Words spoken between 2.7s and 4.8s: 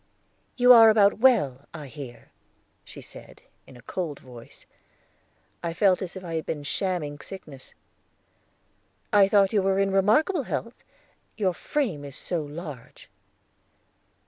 she said, in a cold voice.